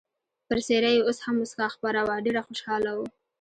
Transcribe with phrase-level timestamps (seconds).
[0.47, 2.99] پر څېره یې اوس هم مسکا خپره وه، ډېر خوشحاله و.